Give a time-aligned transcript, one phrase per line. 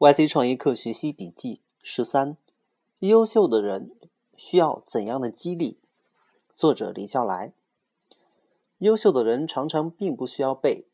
[0.00, 2.38] YC 创业课学习笔记十三：
[3.00, 3.94] 优秀的人
[4.34, 5.76] 需要怎样的激励？
[6.56, 7.52] 作者李笑来。
[8.78, 10.86] 优秀的人常常并不需要被，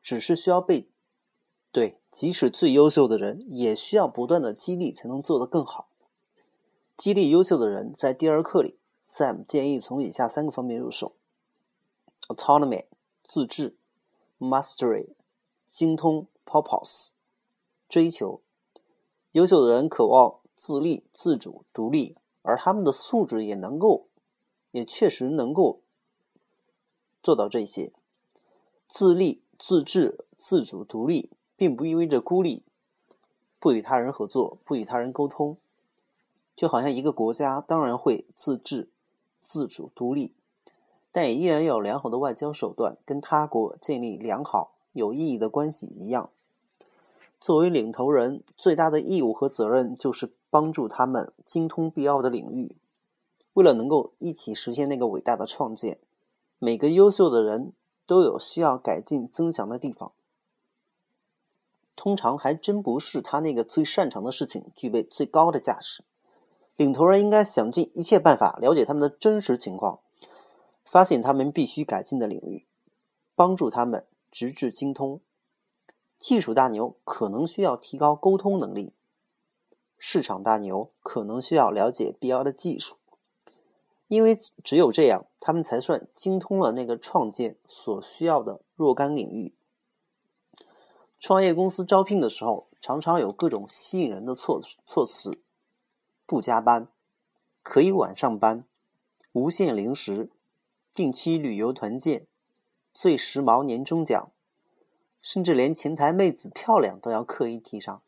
[0.00, 0.88] 只是需要被。
[1.72, 5.88] 对，即使最优秀的人，也需要不断的激励才能做得更好。
[6.96, 11.16] 激励优秀的人，在第二课里，Sam 建议从以下三个方面入手
[12.28, 12.84] ：autonomy
[13.26, 13.76] 自治
[14.38, 15.08] ，mastery
[15.68, 17.08] 精通，purpose
[17.88, 18.42] 追求。
[19.34, 24.06] 优秀的人渴望自立、自主、独立，而他们的素质也能够，
[24.70, 25.80] 也确实能够
[27.20, 27.92] 做到这些。
[28.86, 32.62] 自立、自治、自主、独立，并不意味着孤立，
[33.58, 35.56] 不与他人合作，不与他人沟通。
[36.54, 38.88] 就好像一个国家当然会自治、
[39.40, 40.32] 自主、独立，
[41.10, 46.30] 但也依然要有良好的外交手段，跟他国建立良好、有意义的关系一样。
[47.44, 52.74] 作为领头人，最大的义务和责任就是帮助他们精通必要的领域。
[53.52, 55.98] 为了能够一起实现那个伟大的创建，
[56.58, 57.74] 每个优秀的人
[58.06, 60.12] 都有需要改进增强的地方。
[61.94, 66.02] 通常还真不是他那个最擅长的事情具备最高的价值。
[66.76, 69.98] 领头人应该想尽一切办法了解他们的真实情况，
[70.82, 72.64] 发现他们必须改进的领域，
[73.34, 75.20] 帮助他们直至精通。
[76.18, 78.94] 技术大牛可能需要提高沟通能力，
[79.98, 82.96] 市场大牛可能需要了解必要的技术，
[84.08, 89.54] 因为只有这样，他们才算精通了那个创建所需要的若干领域。
[91.20, 95.38] 创业公司招聘的时候，常常有各种吸引人的措措辞：
[96.26, 96.88] 不加班、
[97.62, 98.66] 可以晚上班、
[99.32, 100.30] 无限零食、
[100.92, 102.26] 定期旅游团建、
[102.92, 104.30] 最时髦年终奖。
[105.24, 108.02] 甚至连前台妹子漂亮都要刻意提上，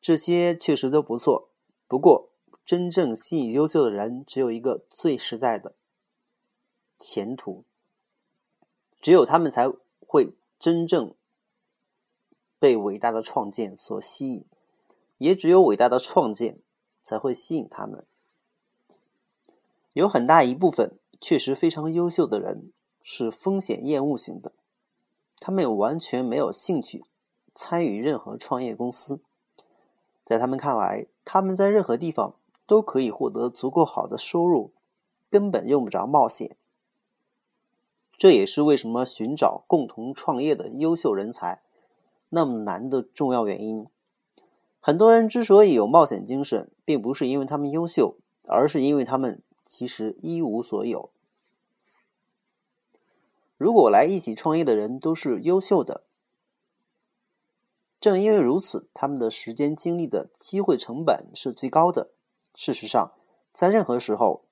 [0.00, 1.48] 这些确实都不错。
[1.88, 2.28] 不过，
[2.64, 5.74] 真正吸引优秀的人，只有一个最实在的
[7.00, 7.64] 前途。
[9.00, 9.68] 只有他们才
[10.06, 11.16] 会真正
[12.60, 14.44] 被伟大的创建所吸引，
[15.18, 16.60] 也只有伟大的创建
[17.02, 18.06] 才会吸引他们。
[19.94, 24.52] 有很大一部分确实非常优秀的人是风险厌恶型的。
[25.44, 27.04] 他们完全没有兴趣
[27.52, 29.18] 参与任何创业公司，
[30.24, 34.70] 在他们看来，他们在任何地方都可以获得足够好的收入，
[35.28, 36.54] 根本用不着冒险。
[38.16, 41.60] 这也是为什么寻找共同创业的优秀人才
[42.28, 43.88] 那么难的重要原因。
[44.78, 48.14] 很多人之所以有冒险精神，并不是因为他们优秀，
[48.46, 51.10] 而是因为他们其实一无所有。
[53.62, 56.02] 如果来一起创业的人都是优秀的，
[58.00, 62.10] 正因为如此，他们的时间精力的机会成本是最高的。
[62.56, 63.12] 事实上，
[63.52, 64.42] 在任何时候，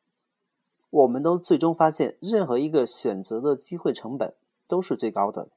[0.90, 4.32] 我们都最终发现，任何一个选择的机会成本
[4.68, 5.48] 都是最高的，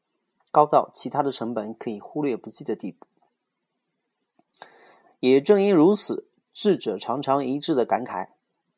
[0.50, 3.06] 高到其他的成本可以忽略不计的地步。
[5.20, 8.30] 也正因如此，智者常常一致的感慨：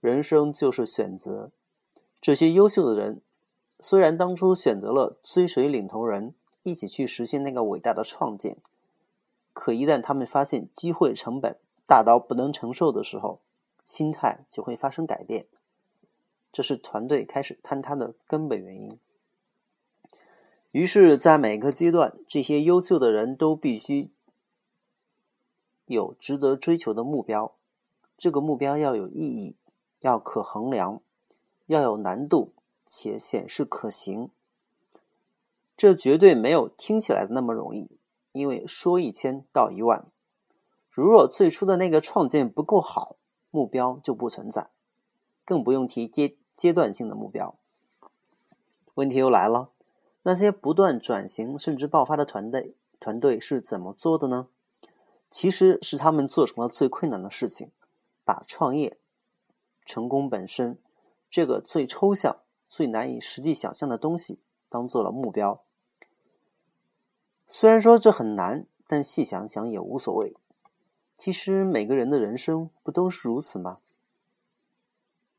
[0.01, 1.51] 人生就是选择。
[2.19, 3.21] 这些优秀的人。
[3.79, 8.57] 虽然当初选择了追随领头人一起去实现那个伟大的创建，
[9.53, 13.41] 可一旦他们发现机会成本大到不能承受的时候，
[13.83, 15.45] 心态就会发生改变。
[16.51, 18.97] 这是团队开始坍塌的根本原因。
[20.71, 24.09] 于是，在每个阶段，这些优秀的人都必须
[25.85, 27.53] 有值得追求的目标。
[28.17, 29.55] 这个目标要有意义，
[29.99, 31.01] 要可衡量，
[31.67, 32.53] 要有难度。
[32.85, 34.29] 且显示可行，
[35.75, 37.89] 这绝对没有听起来的那么容易。
[38.31, 40.05] 因为说一千道一万，
[40.89, 43.15] 如若最初的那个创建不够好，
[43.49, 44.69] 目标就不存在，
[45.45, 47.55] 更不用提阶阶段性的目标。
[48.95, 49.69] 问题又来了：
[50.23, 54.47] 那些不断转型甚至爆发的团队，团队是怎么做的呢？
[55.31, 57.71] 其实是他们做成了最困难的事情，
[58.25, 58.97] 把创业
[59.85, 60.77] 成功本身
[61.29, 62.37] 这个最抽象。
[62.67, 64.39] 最难以实际想象的东西
[64.69, 65.63] 当做了目标。
[67.47, 70.35] 虽然说这很难，但细想想也无所谓。
[71.15, 73.79] 其实每个人的人生不都是如此吗？